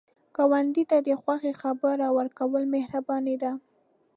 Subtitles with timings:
[0.35, 3.51] ګاونډي ته د خوښۍ خبر ورکول مهرباني ده